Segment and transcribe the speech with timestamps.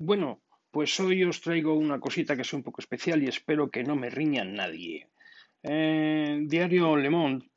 [0.00, 0.40] Bueno,
[0.70, 3.96] pues hoy os traigo una cosita que es un poco especial y espero que no
[3.96, 5.08] me riña nadie.
[5.64, 7.50] Eh, Diario Le Monde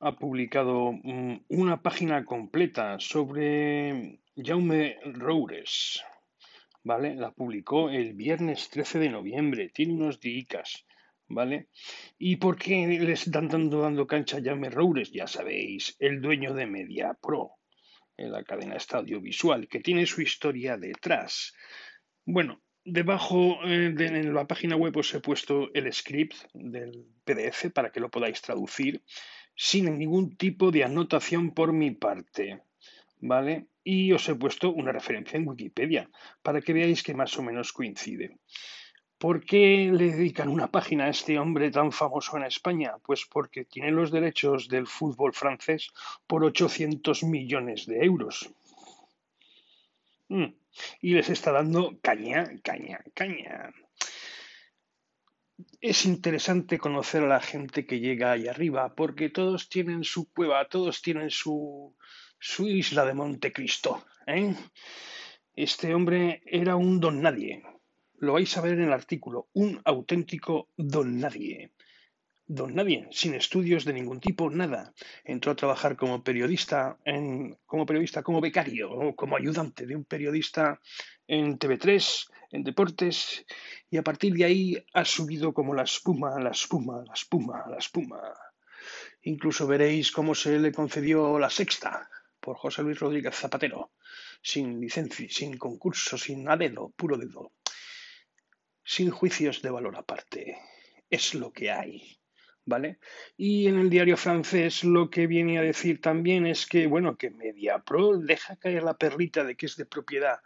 [0.00, 6.02] ha publicado mm, una página completa sobre Jaume Roures.
[6.82, 7.16] ¿Vale?
[7.16, 9.68] La publicó el viernes 13 de noviembre.
[9.68, 10.86] Tiene unos dicas.
[11.28, 11.68] ¿Vale?
[12.18, 15.12] ¿Y por qué les están dando, dando cancha a Jaume Roures?
[15.12, 17.58] Ya sabéis, el dueño de Media Pro,
[18.16, 21.54] en la cadena audiovisual, que tiene su historia detrás.
[22.24, 27.72] Bueno, debajo eh, de, en la página web os he puesto el script del PDF
[27.72, 29.02] para que lo podáis traducir
[29.56, 32.62] sin ningún tipo de anotación por mi parte.
[33.20, 33.68] ¿Vale?
[33.82, 36.10] Y os he puesto una referencia en Wikipedia
[36.42, 38.36] para que veáis que más o menos coincide.
[39.24, 42.98] ¿Por qué le dedican una página a este hombre tan famoso en España?
[43.02, 45.88] Pues porque tiene los derechos del fútbol francés
[46.26, 48.50] por 800 millones de euros.
[50.28, 50.52] Mm.
[51.00, 53.72] Y les está dando caña, caña, caña
[55.80, 60.68] es interesante conocer a la gente que llega ahí arriba, porque todos tienen su cueva,
[60.68, 61.96] todos tienen su,
[62.58, 64.04] isla de Montecristo.
[64.26, 64.54] ¿eh?
[65.54, 67.62] Este hombre era un don nadie.
[68.24, 71.72] Lo vais a ver en el artículo, un auténtico don nadie.
[72.46, 74.94] Don nadie, sin estudios de ningún tipo, nada.
[75.24, 76.96] Entró a trabajar como periodista,
[77.66, 80.80] como periodista, como becario o como ayudante de un periodista
[81.26, 83.44] en TV3, en deportes,
[83.90, 87.76] y a partir de ahí ha subido como la espuma, la espuma, la espuma, la
[87.76, 88.22] espuma.
[89.24, 92.08] Incluso veréis cómo se le concedió la sexta
[92.40, 93.92] por José Luis Rodríguez Zapatero,
[94.40, 97.52] sin licencia, sin concurso, sin dedo, puro dedo,
[98.84, 100.58] sin juicios de valor aparte.
[101.10, 102.18] Es lo que hay.
[102.66, 102.98] ¿Vale?
[103.36, 107.30] Y en el diario francés lo que viene a decir también es que, bueno, que
[107.30, 110.38] Mediapro deja caer la perrita de que es de propiedad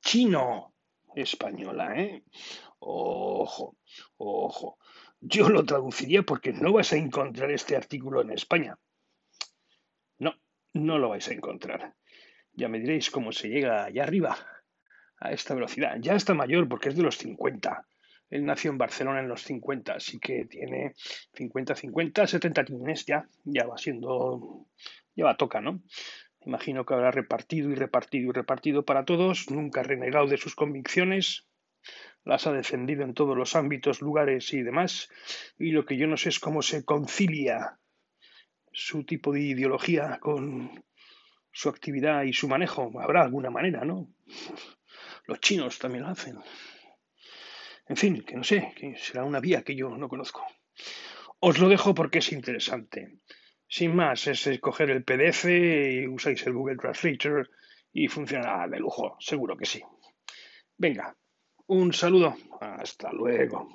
[0.00, 0.74] chino
[1.14, 2.24] española, ¿eh?
[2.78, 3.76] Ojo,
[4.16, 4.78] ojo.
[5.20, 8.78] Yo lo traduciría porque no vas a encontrar este artículo en España.
[10.18, 10.34] No,
[10.72, 11.94] no lo vais a encontrar.
[12.52, 14.38] Ya me diréis cómo se llega allá arriba,
[15.20, 15.96] a esta velocidad.
[16.00, 17.86] Ya está mayor porque es de los 50.
[18.30, 20.94] Él nació en Barcelona en los 50, así que tiene
[21.34, 23.28] 50, 50, 70 tienes ya.
[23.44, 24.66] Ya va siendo,
[25.14, 25.82] ya va toca, ¿no?
[26.44, 30.54] Imagino que habrá repartido y repartido y repartido para todos, nunca ha renegado de sus
[30.54, 31.46] convicciones,
[32.24, 35.08] las ha defendido en todos los ámbitos, lugares y demás,
[35.58, 37.78] y lo que yo no sé es cómo se concilia
[38.72, 40.84] su tipo de ideología con
[41.50, 42.92] su actividad y su manejo.
[43.00, 44.08] Habrá alguna manera, ¿no?
[45.28, 46.38] Los chinos también lo hacen.
[47.86, 50.42] En fin, que no sé, que será una vía que yo no conozco.
[51.40, 53.18] Os lo dejo porque es interesante.
[53.68, 57.50] Sin más, es coger el PDF y usáis el Google Translator
[57.92, 59.82] y funcionará de lujo, seguro que sí.
[60.78, 61.14] Venga,
[61.66, 63.68] un saludo, hasta luego.